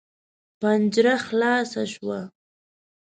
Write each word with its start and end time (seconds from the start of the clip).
پنجره 0.59 1.15
خلاصه 1.25 1.83
شوه. 1.93 2.19